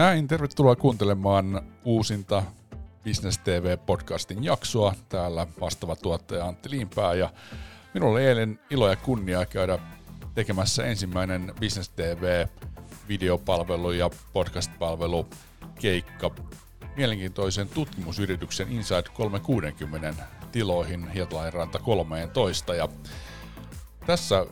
[0.00, 2.42] Näin, tervetuloa kuuntelemaan uusinta
[3.04, 4.94] Business TV-podcastin jaksoa.
[5.08, 7.30] Täällä vastaava tuottaja Antti Liimpää ja
[7.94, 9.78] minulla oli eilen ilo ja kunnia käydä
[10.34, 12.46] tekemässä ensimmäinen Business TV
[13.08, 15.26] videopalvelu ja podcast-palvelu
[15.80, 16.30] keikka
[16.96, 20.14] mielenkiintoisen tutkimusyrityksen Inside 360
[20.52, 22.74] tiloihin Hietalainranta 13.
[22.74, 22.88] Ja
[24.06, 24.46] tässä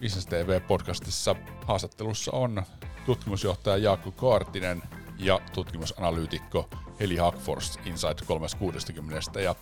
[0.00, 1.36] Business TV-podcastissa
[1.66, 2.62] haastattelussa on
[3.06, 4.82] tutkimusjohtaja Jaakko Kaartinen
[5.18, 6.68] ja tutkimusanalyytikko
[7.00, 9.40] Heli Hackfors Inside 360.
[9.40, 9.54] Ja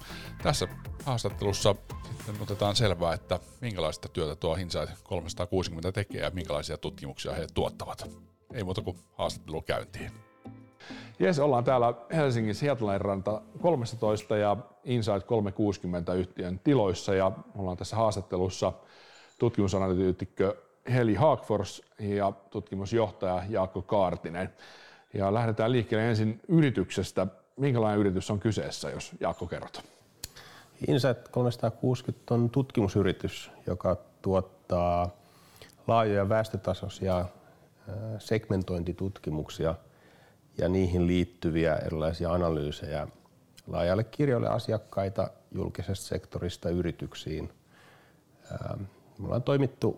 [0.43, 0.69] tässä
[1.05, 1.75] haastattelussa
[2.17, 8.11] sitten otetaan selvää, että minkälaista työtä tuo Inside 360 tekee ja minkälaisia tutkimuksia he tuottavat.
[8.55, 10.13] Ei muuta kuin haastattelu käyntiin.
[11.19, 18.73] Jes, ollaan täällä Helsingissä Hietalainranta 13 ja Inside 360 yhtiön tiloissa ja ollaan tässä haastattelussa
[19.39, 20.57] tutkimusanalyytikkö
[20.95, 24.53] Heli Haakfors ja tutkimusjohtaja Jaakko Kaartinen.
[25.15, 27.27] Ja lähdetään liikkeelle ensin yrityksestä.
[27.57, 29.83] Minkälainen yritys on kyseessä, jos Jaakko kerrot?
[30.89, 35.11] Insight 360 on tutkimusyritys, joka tuottaa
[35.87, 37.25] laajoja väestötasoisia
[38.19, 39.75] segmentointitutkimuksia
[40.59, 43.09] ja niihin liittyviä erilaisia analyysejä
[43.67, 47.53] laajalle kirjoille asiakkaita julkisesta sektorista yrityksiin.
[49.19, 49.97] Me ollaan toimittu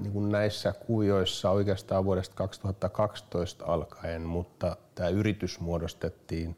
[0.00, 6.56] niin kuin näissä kuvioissa oikeastaan vuodesta 2012 alkaen, mutta tämä yritys muodostettiin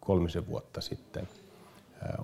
[0.00, 1.28] kolmisen vuotta sitten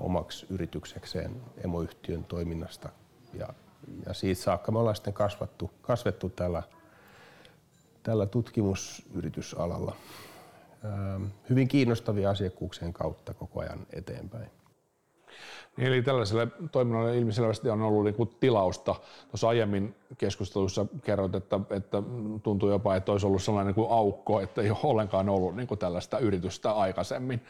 [0.01, 2.89] omaksi yrityksekseen emoyhtiön toiminnasta.
[3.35, 3.49] Ja,
[4.07, 6.63] ja siitä saakka me ollaan sitten kasvattu, kasvettu tällä,
[8.03, 9.97] tällä tutkimusyritysalalla
[11.51, 14.51] hyvin kiinnostavia asiakkuuksien kautta koko ajan eteenpäin.
[15.79, 18.95] Eli tällaiselle toiminnalle ilmiselvästi on ollut niin kuin tilausta.
[19.31, 22.03] Tuossa aiemmin keskustelussa kerroit, että, että
[22.43, 25.79] tuntuu jopa, että olisi ollut sellainen kuin aukko, että ei ole ollenkaan ollut niin kuin
[25.79, 27.43] tällaista yritystä aikaisemmin.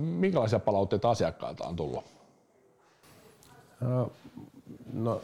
[0.00, 2.04] Minkälaisia palautteita asiakkailta on tullut?
[4.92, 5.20] No,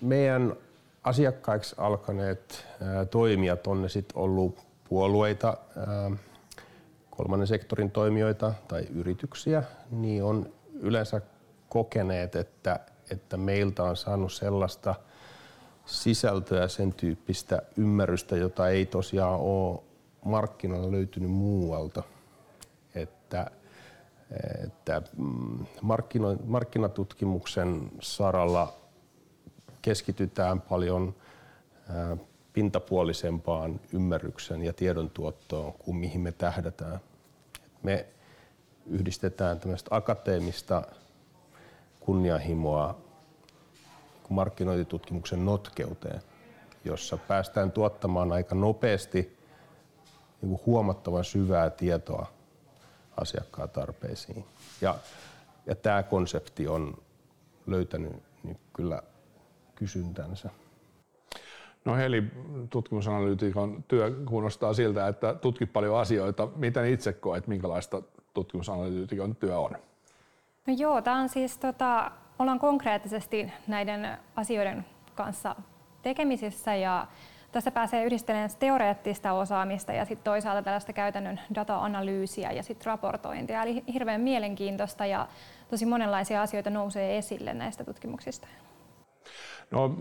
[0.00, 0.56] meidän
[1.04, 2.66] asiakkaiksi alkaneet
[3.10, 4.58] toimijat on ne sitten ollut
[4.88, 5.56] puolueita,
[7.10, 11.20] kolmannen sektorin toimijoita tai yrityksiä, niin on yleensä
[11.68, 12.80] kokeneet, että,
[13.10, 14.94] että meiltä on saanut sellaista
[15.86, 19.80] sisältöä, sen tyyppistä ymmärrystä, jota ei tosiaan ole
[20.24, 22.02] markkinoilla löytynyt muualta.
[22.94, 23.50] Että,
[24.64, 28.74] että mm, markkino, markkinatutkimuksen saralla
[29.82, 31.14] keskitytään paljon
[32.52, 37.00] pintapuolisempaan ymmärryksen ja tiedontuottoon kuin mihin me tähdätään.
[37.82, 38.06] Me
[38.90, 40.82] yhdistetään tämmöistä akateemista
[42.00, 42.98] kunnianhimoa
[44.28, 46.22] markkinointitutkimuksen notkeuteen,
[46.84, 49.38] jossa päästään tuottamaan aika nopeasti
[50.42, 52.26] niin huomattavan syvää tietoa
[53.16, 54.44] asiakkaan tarpeisiin.
[54.80, 54.94] Ja,
[55.66, 56.94] ja tämä konsepti on
[57.66, 58.12] löytänyt
[58.42, 59.02] niin kyllä
[59.74, 60.50] kysyntänsä.
[61.84, 62.22] No Heli,
[62.70, 66.48] tutkimusanalyytikon työ kuulostaa siltä, että tutkit paljon asioita.
[66.56, 68.02] Miten itse koet, minkälaista
[68.34, 69.70] tutkimusanalyytikon työ on?
[70.66, 75.56] No joo, tämä on siis, tota, ollaan konkreettisesti näiden asioiden kanssa
[76.02, 77.06] tekemisissä ja
[77.52, 83.62] tässä pääsee yhdistelemään teoreettista osaamista ja sitten toisaalta tällaista käytännön data-analyysiä ja sitten raportointia.
[83.62, 85.28] Eli hirveän mielenkiintoista ja
[85.70, 88.48] tosi monenlaisia asioita nousee esille näistä tutkimuksista.
[89.70, 89.96] No,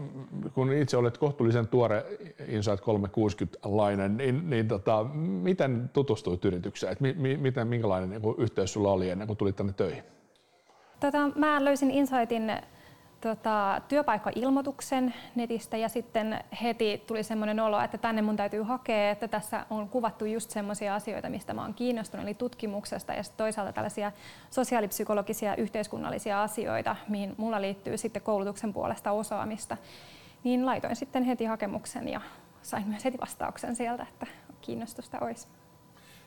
[0.54, 2.06] kun itse olet kohtuullisen tuore
[2.48, 5.04] Insight 360-lainen, niin, niin tota,
[5.44, 6.92] miten tutustuit yritykseen?
[6.92, 10.04] Et mi, mi, miten, minkälainen niin yhteys sulla oli ennen kuin tulit tänne töihin?
[11.00, 12.52] Tota, mä löysin Insightin
[13.22, 19.28] tota, työpaikkailmoituksen netistä ja sitten heti tuli semmoinen olo, että tänne mun täytyy hakea, että
[19.28, 24.12] tässä on kuvattu just semmoisia asioita, mistä mä oon kiinnostunut, eli tutkimuksesta ja toisaalta tällaisia
[24.52, 29.78] sosiaalipsykologisia yhteiskunnallisia asioita, mihin mulla liittyy sitten koulutuksen puolesta osaamista.
[30.44, 32.22] Niin laitoin sitten heti hakemuksen ja
[32.62, 34.28] sain myös heti vastauksen sieltä, että
[34.62, 35.48] kiinnostusta olisi.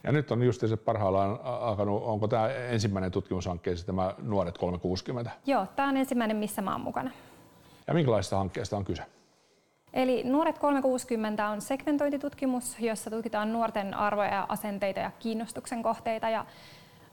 [0.04, 5.31] Ja nyt on just se parhaillaan alkanut, onko tämä ensimmäinen tutkimushankkeessa tämä Nuoret 360?
[5.46, 7.10] Joo, tämä on ensimmäinen, missä mä oon mukana.
[7.87, 9.02] Ja minkälaisesta hankkeesta on kyse?
[9.93, 16.28] Eli Nuoret 360 on segmentointitutkimus, jossa tutkitaan nuorten arvoja, asenteita ja kiinnostuksen kohteita.
[16.28, 16.46] Ja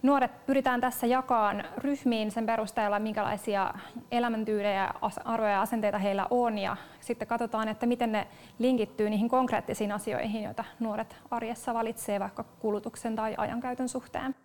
[0.02, 3.74] nuoret pyritään tässä jakamaan ryhmiin sen perusteella, minkälaisia
[4.12, 4.94] elämäntyylejä,
[5.26, 6.58] arvoja ja asenteita heillä on.
[6.58, 8.28] Ja sitten katsotaan, että miten ne
[8.60, 14.36] linkittyy niihin konkreettisiin asioihin, joita nuoret arjessa valitsee vaikka kulutuksen tai ajankäytön suhteen.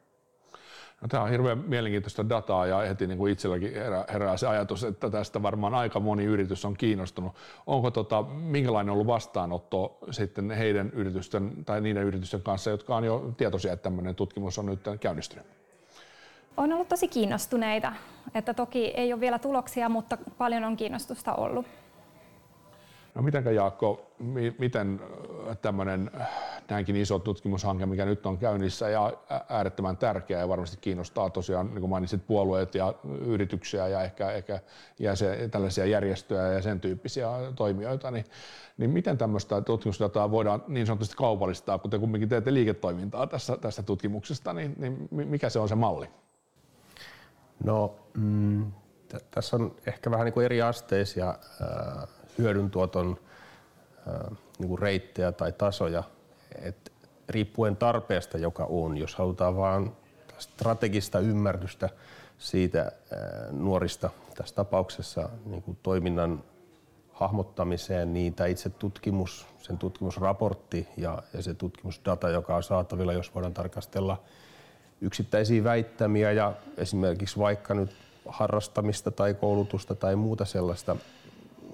[1.05, 4.85] No, tämä on hirveän mielenkiintoista dataa ja heti niin kuin itselläkin herää, herää se ajatus,
[4.85, 7.33] että tästä varmaan aika moni yritys on kiinnostunut.
[7.67, 13.33] Onko tota, minkälainen ollut vastaanotto sitten heidän yritysten tai niiden yritysten kanssa, jotka on jo
[13.37, 15.47] tietoisia, että tämmöinen tutkimus on nyt käynnistynyt?
[16.57, 17.93] On ollut tosi kiinnostuneita,
[18.35, 21.67] että toki ei ole vielä tuloksia, mutta paljon on kiinnostusta ollut.
[23.15, 24.15] No mitenkä Jaakko,
[24.59, 25.01] miten
[25.63, 26.11] tämmöinen
[26.71, 29.13] näinkin iso tutkimushanke, mikä nyt on käynnissä ja
[29.49, 34.61] äärettömän tärkeä ja varmasti kiinnostaa tosiaan, niin kuin mainitsit, puolueet ja yrityksiä ja ehkä, ehkä
[34.99, 38.25] jäsen, tällaisia järjestöjä ja sen tyyppisiä toimijoita, niin,
[38.79, 43.83] niin miten tämmöistä tutkimusdataa voidaan niin sanotusti kaupallistaa, kun te kumminkin teette liiketoimintaa tässä, tästä
[43.83, 46.07] tutkimuksesta, niin, niin mikä se on se malli?
[47.65, 48.73] No, mm,
[49.09, 51.29] t- tässä on ehkä vähän niin kuin eri asteisia
[51.63, 52.09] äh,
[52.39, 53.17] hyödyntuoton
[54.59, 56.03] niin reittejä tai tasoja
[56.63, 56.93] et
[57.29, 59.93] riippuen tarpeesta, joka on, jos halutaan vain
[60.39, 61.89] strategista ymmärrystä
[62.39, 62.93] siitä
[63.51, 66.45] nuorista tässä tapauksessa niin kuin toiminnan
[67.13, 73.35] hahmottamiseen, niin tämä itse tutkimus, sen tutkimusraportti ja, ja se tutkimusdata, joka on saatavilla, jos
[73.35, 74.23] voidaan tarkastella
[75.01, 77.91] yksittäisiä väittämiä ja esimerkiksi vaikka nyt
[78.29, 80.97] harrastamista tai koulutusta tai muuta sellaista,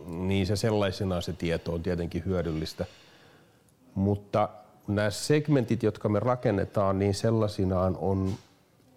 [0.06, 2.86] niin se sellaisena se tieto on tietenkin hyödyllistä.
[3.94, 4.48] Mutta
[4.88, 8.34] nämä segmentit, jotka me rakennetaan, niin sellaisinaan on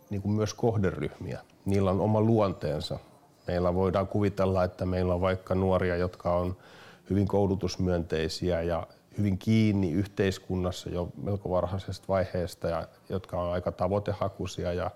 [0.10, 1.40] niin kuin myös kohderyhmiä.
[1.66, 3.00] Niillä on oma luonteensa.
[3.48, 6.56] Meillä voidaan kuvitella, että meillä on vaikka nuoria, jotka on
[7.10, 14.74] hyvin koulutusmyönteisiä ja hyvin kiinni yhteiskunnassa jo melko varhaisesta vaiheesta ja jotka on aika tavoitehakuisia
[14.74, 14.92] ja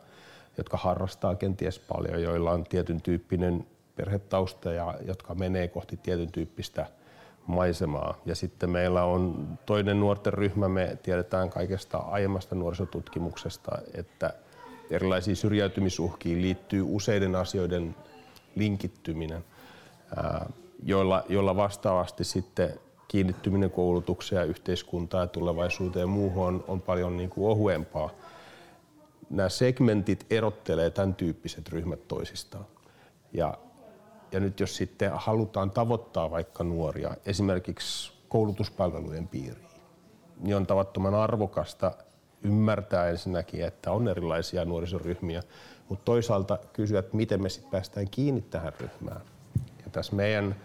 [0.58, 3.66] jotka harrastaa kenties paljon, joilla on tietyn tyyppinen
[3.98, 6.86] perhetausta ja jotka menee kohti tietyn tyyppistä
[7.48, 8.18] maisemaa.
[8.26, 14.34] Ja sitten meillä on toinen nuorten ryhmä, me tiedetään kaikesta aiemmasta nuorisotutkimuksesta, että
[14.90, 17.96] erilaisiin syrjäytymisuhkiin liittyy useiden asioiden
[18.56, 19.46] linkittyminen,
[20.84, 27.30] joilla, joilla vastaavasti sitten kiinnittyminen koulutukseen yhteiskuntaan ja tulevaisuuteen ja muuhun on, on paljon niin
[27.30, 28.10] kuin ohuempaa.
[29.30, 32.66] Nämä segmentit erottelee tämän tyyppiset ryhmät toisistaan.
[33.34, 33.58] Ja
[34.32, 39.68] ja nyt jos sitten halutaan tavoittaa vaikka nuoria esimerkiksi koulutuspalvelujen piiriin,
[40.40, 41.92] niin on tavattoman arvokasta
[42.44, 45.44] ymmärtää ensinnäkin, että on erilaisia nuorisoryhmiä,
[45.90, 49.22] mutta toisaalta kysyä, että miten me sitten päästään kiinni tähän ryhmään.
[49.56, 50.56] Ja tässä meidän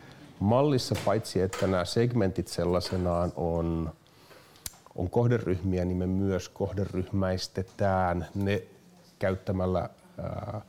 [0.40, 3.92] mallissa paitsi, että nämä segmentit sellaisenaan on,
[4.94, 8.62] on kohderyhmiä, niin me myös kohderyhmäistetään ne
[9.18, 9.88] käyttämällä
[10.18, 10.60] ää,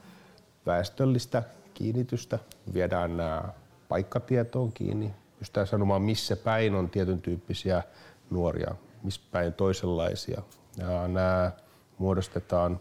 [0.65, 1.43] väestöllistä
[1.73, 2.39] kiinnitystä,
[2.73, 3.43] viedään nämä
[3.89, 7.83] paikkatietoon kiinni, pystytään sanomaan missä päin on tietyn tyyppisiä
[8.29, 10.41] nuoria, missä päin toisenlaisia.
[10.77, 11.51] Ja nämä
[11.97, 12.79] muodostetaan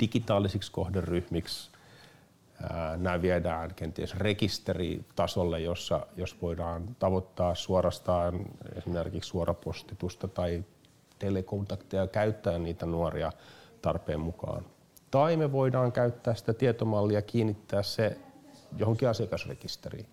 [0.00, 1.70] digitaalisiksi kohderyhmiksi.
[2.96, 8.40] Nämä viedään kenties rekisteritasolle, jossa jos voidaan tavoittaa suorastaan
[8.76, 10.64] esimerkiksi suorapostitusta tai
[11.18, 13.32] telekontakteja käyttää niitä nuoria
[13.82, 14.64] tarpeen mukaan.
[15.10, 18.18] Tai me voidaan käyttää sitä tietomallia kiinnittää se
[18.78, 20.06] johonkin asiakasrekisteriin.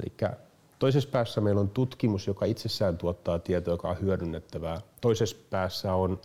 [0.00, 0.30] Eli
[0.78, 4.80] toisessa päässä meillä on tutkimus, joka itsessään tuottaa tietoa, joka on hyödynnettävää.
[5.00, 6.20] Toisessa päässä on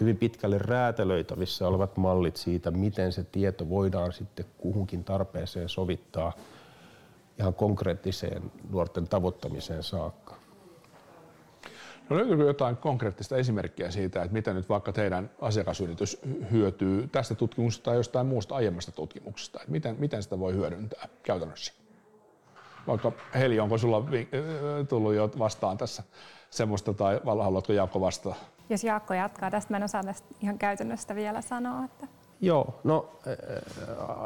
[0.00, 6.32] hyvin pitkälle räätälöitävissä olevat mallit siitä, miten se tieto voidaan sitten kuhunkin tarpeeseen sovittaa
[7.38, 10.36] ihan konkreettiseen nuorten tavoittamiseen saakka.
[12.10, 16.20] No löytyykö jotain konkreettista esimerkkiä siitä, että miten nyt vaikka teidän asiakasyritys
[16.52, 19.58] hyötyy tästä tutkimuksesta tai jostain muusta aiemmasta tutkimuksesta?
[19.58, 21.72] Että miten, miten sitä voi hyödyntää käytännössä?
[22.86, 24.04] Vaikka Heli, onko sulla
[24.88, 26.02] tullut jo vastaan tässä
[26.50, 28.34] semmoista tai haluatko Jaakko vastaa?
[28.70, 31.84] Jos Jaakko jatkaa tästä, mä en osaa tästä ihan käytännöstä vielä sanoa.
[31.84, 32.06] Että...
[32.40, 33.10] Joo, no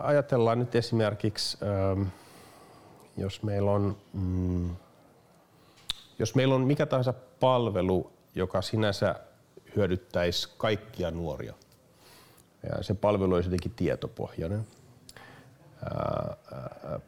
[0.03, 1.59] ajatellaan nyt esimerkiksi,
[3.17, 4.71] jos meillä on mm,
[6.23, 9.15] jos meillä on mikä tahansa palvelu, joka sinänsä
[9.77, 11.55] hyödyttäisi kaikkia nuoria,
[12.63, 14.67] ja se palvelu olisi jotenkin tietopohjainen
[15.85, 16.37] ää,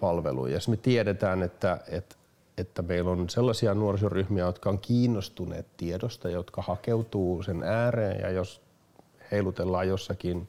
[0.01, 0.47] palvelu.
[0.47, 2.17] Ja jos me tiedetään, että, että,
[2.59, 8.61] että meillä on sellaisia nuorisoryhmiä, jotka on kiinnostuneet tiedosta, jotka hakeutuu sen ääreen ja jos
[9.31, 10.49] heilutellaan jossakin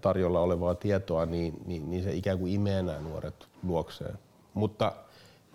[0.00, 4.18] tarjolla olevaa tietoa, niin, niin, niin se ikään kuin imee nämä nuoret luokseen.
[4.54, 4.92] Mutta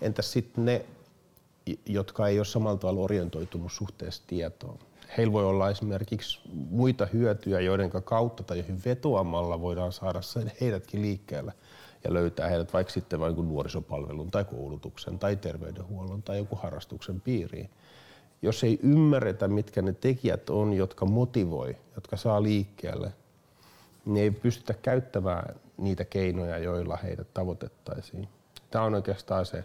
[0.02, 0.86] entäs sitten ne
[1.86, 4.80] jotka ei ole samalla tavalla orientoitunut suhteessa tietoon.
[5.18, 10.20] Heillä voi olla esimerkiksi muita hyötyjä, joiden kautta tai joihin vetoamalla voidaan saada
[10.62, 11.54] heidätkin liikkeelle
[12.04, 17.70] ja löytää heidät vaikka sitten vain nuorisopalvelun tai koulutuksen tai terveydenhuollon tai joku harrastuksen piiriin.
[18.42, 23.14] Jos ei ymmärretä, mitkä ne tekijät on, jotka motivoi, jotka saa liikkeelle,
[24.06, 28.28] niin ei pystytä käyttämään niitä keinoja, joilla heidät tavoitettaisiin.
[28.72, 29.64] Tämä on oikeastaan se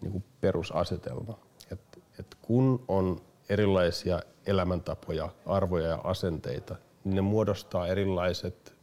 [0.00, 1.38] niin kuin perusasetelma.
[1.72, 8.74] että et kun on erilaisia elämäntapoja, arvoja ja asenteita, niin ne muodostaa erilaiset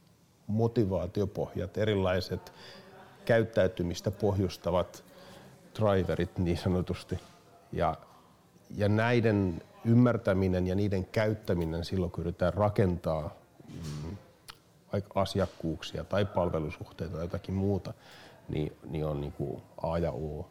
[0.47, 2.53] motivaatiopohjat, erilaiset
[3.25, 5.03] käyttäytymistä pohjustavat
[5.79, 7.19] driverit niin sanotusti.
[7.71, 7.95] Ja,
[8.75, 13.35] ja näiden ymmärtäminen ja niiden käyttäminen silloin, kun yritetään rakentaa
[13.73, 14.17] mm,
[14.93, 17.93] vaikka asiakkuuksia tai palvelusuhteita tai jotakin muuta,
[18.49, 20.49] niin, niin on niin kuin A ja O.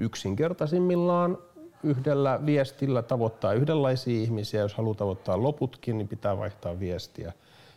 [0.00, 1.38] Yksinkertaisimmillaan
[1.82, 4.60] yhdellä viestillä tavoittaa yhdenlaisia ihmisiä.
[4.60, 7.32] Jos haluaa tavoittaa loputkin, niin pitää vaihtaa viestiä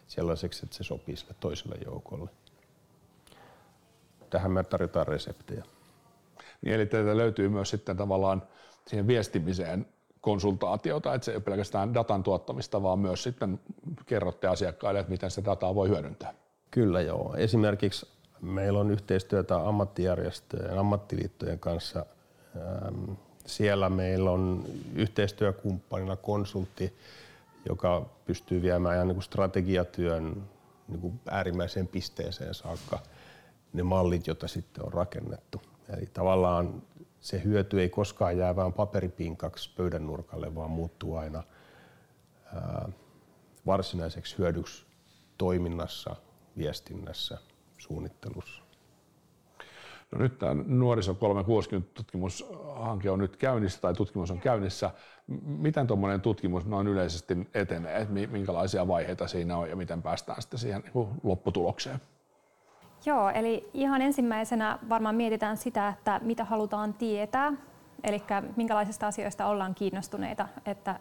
[0.08, 2.30] sellaiseksi, että se sopii sille toiselle joukolle.
[4.30, 5.64] Tähän me tarjotaan reseptejä.
[6.62, 8.44] Niin, eli teiltä löytyy myös sitten tavallaan
[8.88, 9.86] siihen viestimiseen
[10.22, 13.60] konsultaatiota, että se ei ole pelkästään datan tuottamista, vaan myös sitten
[14.06, 16.34] kerrotte asiakkaille, että miten se dataa voi hyödyntää.
[16.72, 17.36] Kyllä joo.
[17.38, 18.08] Esimerkiksi
[18.44, 22.06] meillä on yhteistyötä ammattijärjestöjen, ammattiliittojen kanssa.
[23.46, 24.64] Siellä meillä on
[24.96, 26.94] yhteistyökumppanina konsultti,
[27.70, 30.44] joka pystyy viemään ihan niin kuin strategiatyön
[30.88, 33.00] niin kuin äärimmäiseen pisteeseen saakka
[33.74, 35.62] ne mallit, joita sitten on rakennettu.
[35.98, 36.84] Eli tavallaan
[37.22, 41.44] se hyöty ei koskaan jää vain paperipinkaksi pöydän nurkalle, vaan muuttuu aina
[42.56, 42.90] ää,
[43.66, 44.86] varsinaiseksi hyödyksi
[45.38, 46.16] toiminnassa,
[46.58, 47.38] viestinnässä,
[47.84, 48.64] suunnittelussa.
[50.12, 54.92] No nyt tämä Nuoriso 360 tutkimushanke on nyt käynnissä tai tutkimus on käynnissä.
[55.46, 58.08] Miten tuommoinen tutkimus noin yleisesti etenee?
[58.32, 62.02] Minkälaisia vaiheita siinä on ja miten päästään sitten siihen niin lopputulokseen?
[63.06, 67.54] Joo, eli ihan ensimmäisenä varmaan mietitään sitä, että mitä halutaan tietää,
[68.04, 68.24] eli
[68.56, 71.00] minkälaisista asioista ollaan kiinnostuneita, että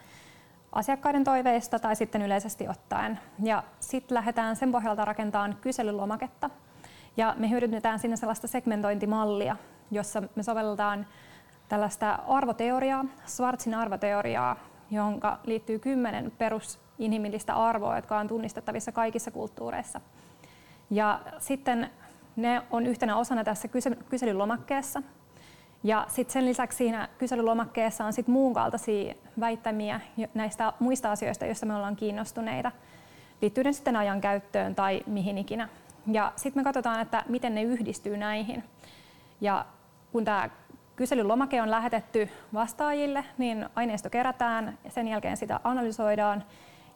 [0.72, 3.18] asiakkaiden toiveista tai sitten yleisesti ottaen.
[3.42, 6.50] Ja sitten lähdetään sen pohjalta rakentamaan kyselylomaketta.
[7.16, 9.56] Ja me hyödynnetään sinne sellaista segmentointimallia,
[9.90, 11.06] jossa me sovelletaan
[11.68, 14.56] tällaista arvoteoriaa, Schwarzin arvoteoriaa,
[14.90, 20.00] jonka liittyy kymmenen perusinhimillistä arvoa, jotka on tunnistettavissa kaikissa kulttuureissa.
[20.90, 21.90] Ja sitten
[22.36, 23.68] ne on yhtenä osana tässä
[24.08, 25.02] kyselylomakkeessa.
[25.84, 30.00] Ja sitten sen lisäksi siinä kyselylomakkeessa on sit muun kaltaisia väittämiä
[30.34, 32.72] näistä muista asioista, joista me ollaan kiinnostuneita,
[33.42, 35.68] liittyen sitten ajan käyttöön tai mihin ikinä.
[36.06, 38.64] Ja sitten me katsotaan, että miten ne yhdistyy näihin.
[39.40, 39.64] Ja
[40.12, 40.50] kun tämä
[40.96, 46.44] kyselylomake on lähetetty vastaajille, niin aineisto kerätään ja sen jälkeen sitä analysoidaan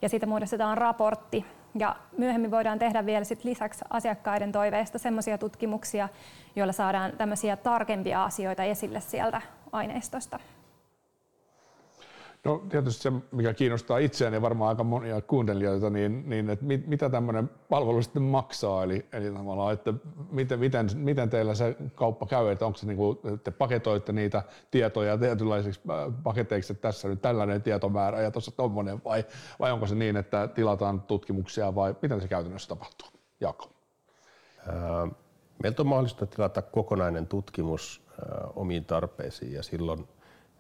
[0.03, 1.45] ja siitä muodostetaan raportti.
[1.79, 6.09] Ja myöhemmin voidaan tehdä vielä sit lisäksi asiakkaiden toiveista sellaisia tutkimuksia,
[6.57, 10.39] joilla saadaan tämmöisiä tarkempia asioita esille sieltä aineistosta.
[12.47, 16.87] No tietysti se, mikä kiinnostaa itseäni ja varmaan aika monia kuuntelijoita, niin, niin että mit,
[16.87, 19.95] mitä tämmöinen palvelu sitten maksaa, eli, eli tavallaan, että
[20.31, 24.43] miten, miten, miten teillä se kauppa käy, että onko se niin kuin, te paketoitte niitä
[24.71, 29.25] tietoja tietynlaisiksi äh, paketeiksi, että tässä nyt tällainen tietomäärä ja tuossa tuommoinen, vai,
[29.61, 33.09] vai onko se niin, että tilataan tutkimuksia vai miten se käytännössä tapahtuu?
[33.41, 33.71] Jaakko.
[35.63, 38.07] Meiltä on mahdollista tilata kokonainen tutkimus
[38.55, 40.09] omiin tarpeisiin ja silloin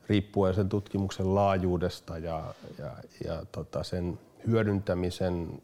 [0.09, 5.63] riippuen sen tutkimuksen laajuudesta ja, ja, ja tota sen hyödyntämisen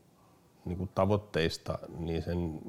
[0.64, 2.60] niin kuin tavoitteista, niin sen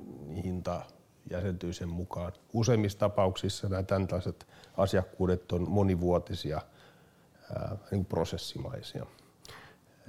[0.44, 0.82] hinta
[1.30, 2.34] jäsentyy sen mukaan.
[2.54, 6.62] Useimmissa tapauksissa nämä tällaiset asiakkuudet on monivuotisia
[7.56, 9.06] ää, niin prosessimaisia.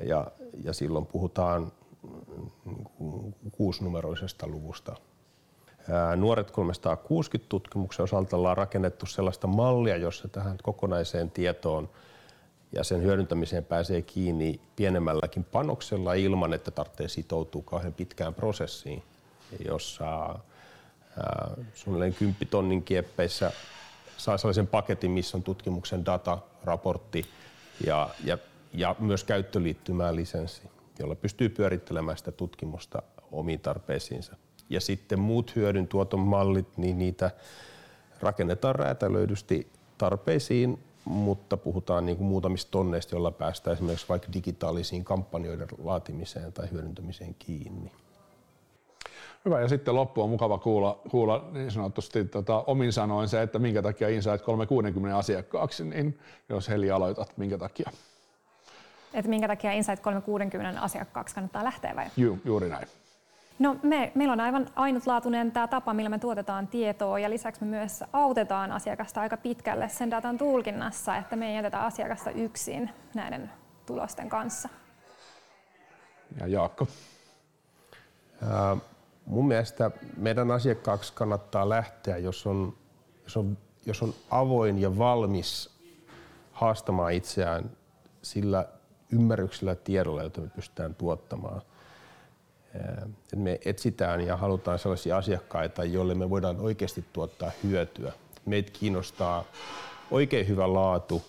[0.02, 0.30] Ja,
[0.64, 1.72] ja silloin puhutaan
[2.64, 4.96] niin kuin kuusinumeroisesta luvusta
[6.16, 11.88] Nuoret 360 tutkimuksen osalta ollaan rakennettu sellaista mallia, jossa tähän kokonaiseen tietoon
[12.72, 19.02] ja sen hyödyntämiseen pääsee kiinni pienemmälläkin panoksella ilman, että tarvitsee sitoutua kauhean pitkään prosessiin,
[19.66, 20.38] jossa
[21.74, 23.52] suunnilleen 10 tonnin kieppeissä
[24.16, 27.26] saa sellaisen paketin, missä on tutkimuksen data, raportti
[27.86, 28.38] ja, ja,
[28.72, 30.62] ja myös käyttöliittymään lisenssi,
[30.98, 34.36] jolla pystyy pyörittelemään sitä tutkimusta omiin tarpeisiinsa
[34.70, 37.30] ja sitten muut hyödyn tuoton mallit, niin niitä
[38.20, 39.68] rakennetaan räätälöidysti
[39.98, 46.70] tarpeisiin, mutta puhutaan niin kuin muutamista tonneista, joilla päästään esimerkiksi vaikka digitaalisiin kampanjoiden laatimiseen tai
[46.70, 47.92] hyödyntämiseen kiinni.
[49.44, 53.58] Hyvä, ja sitten loppu on mukava kuulla, kuulla niin sanotusti tota, omin sanoin se, että
[53.58, 56.18] minkä takia Insight 360 asiakkaaksi, niin
[56.48, 57.90] jos Heli aloitat, minkä takia?
[59.14, 62.06] Että minkä takia Insight 360 asiakkaaksi kannattaa lähteä vai?
[62.16, 62.88] Ju, juuri näin.
[63.58, 67.66] No me, meillä on aivan ainutlaatuinen tämä tapa, millä me tuotetaan tietoa ja lisäksi me
[67.66, 73.50] myös autetaan asiakasta aika pitkälle sen datan tulkinnassa, että me ei jätetä asiakasta yksin näiden
[73.86, 74.68] tulosten kanssa.
[76.40, 76.86] Ja Jaakko?
[79.26, 82.74] mun mielestä meidän asiakkaaksi kannattaa lähteä, jos on,
[83.24, 85.70] jos on, jos on avoin ja valmis
[86.52, 87.70] haastamaan itseään
[88.22, 88.68] sillä
[89.12, 91.62] ymmärryksellä tiedolla, jota me pystytään tuottamaan.
[92.74, 98.12] Et me etsitään ja halutaan sellaisia asiakkaita, joille me voidaan oikeasti tuottaa hyötyä.
[98.46, 99.44] Meitä kiinnostaa
[100.10, 101.22] oikein hyvä laatu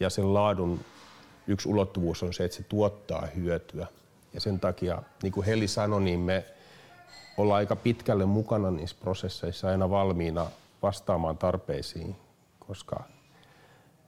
[0.00, 0.80] ja sen laadun
[1.46, 3.86] yksi ulottuvuus on se, että se tuottaa hyötyä.
[4.32, 6.44] Ja sen takia, niin kuin Heli sanoi, niin me
[7.36, 10.46] ollaan aika pitkälle mukana niissä prosesseissa aina valmiina
[10.82, 12.16] vastaamaan tarpeisiin,
[12.58, 13.02] koska,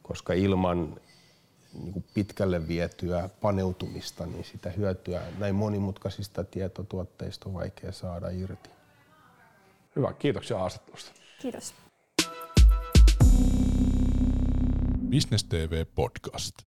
[0.03, 1.01] koska ilman
[1.75, 8.71] niin kuin pitkälle vietyä paneutumista, niin sitä hyötyä näin monimutkaisista tietotuotteista on vaikea saada irti.
[9.97, 11.13] Hyvä, kiitoksia haastattelusta.
[11.43, 11.75] Kiitos.
[15.11, 16.70] Business TV Podcast.